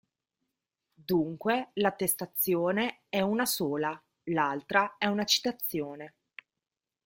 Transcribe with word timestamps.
Dunque, 1.05 1.69
l’attestazione 1.73 3.01
è 3.07 3.21
una 3.21 3.45
sola, 3.45 4.03
l’altra 4.23 4.95
è 4.97 5.05
una 5.05 5.25
citazione. 5.25 6.15